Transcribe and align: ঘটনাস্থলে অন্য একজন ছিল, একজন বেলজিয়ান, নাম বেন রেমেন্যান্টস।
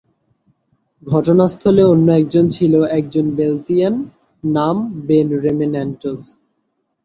ঘটনাস্থলে 1.03 1.83
অন্য 1.83 2.07
একজন 2.11 2.45
ছিল, 2.49 2.73
একজন 2.89 3.25
বেলজিয়ান, 3.35 3.95
নাম 4.43 4.75
বেন 5.07 5.27
রেমেন্যান্টস। 5.39 6.21